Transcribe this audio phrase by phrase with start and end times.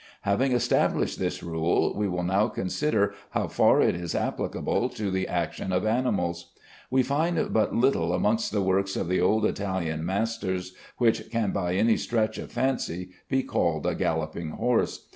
[0.23, 5.27] Having established this rule, we will now consider how far it is applicable to the
[5.27, 6.53] action of animals.
[6.89, 11.75] We find but little amongst the works of the old Italian masters which can by
[11.75, 15.05] any stretch of fancy be called a galloping horse.